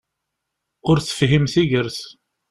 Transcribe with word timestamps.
Ur 0.89 0.97
tefhim 1.01 1.45
tigert! 1.53 1.97